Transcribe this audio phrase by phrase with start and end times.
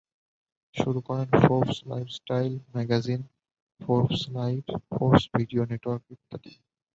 [0.75, 3.21] শুরু করেন Forbes lifestyle magazine,
[3.79, 6.53] Forbes life, Forbes video network ইত্যাদি।